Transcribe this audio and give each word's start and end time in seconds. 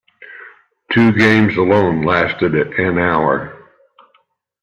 Two 0.91 1.11
games 1.11 1.55
alone 1.57 2.01
lasted 2.01 2.55
an 2.55 2.97
hour. 2.97 3.69